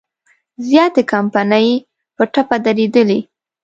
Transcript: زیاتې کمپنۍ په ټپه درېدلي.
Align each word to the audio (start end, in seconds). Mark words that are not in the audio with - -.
زیاتې 0.67 1.01
کمپنۍ 1.11 1.69
په 2.15 2.23
ټپه 2.33 2.57
درېدلي. 2.65 3.19